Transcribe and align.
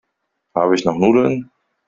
Habe 0.55 0.73
ich 0.73 0.83
noch 0.83 0.97
Nudeln? 0.97 1.51